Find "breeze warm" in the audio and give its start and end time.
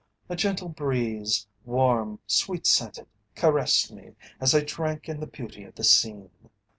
0.69-2.17